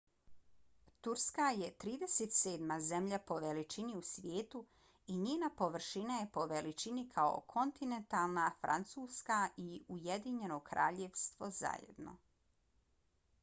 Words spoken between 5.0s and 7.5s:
i njena površina je po veličini kao